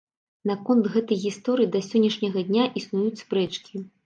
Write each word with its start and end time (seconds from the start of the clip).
Наконт 0.51 0.87
гэтай 0.95 1.19
гісторыі 1.25 1.71
да 1.75 1.83
сённяшняга 1.89 2.39
для 2.49 2.63
існуюць 2.83 3.23
спрэчкі. 3.23 3.85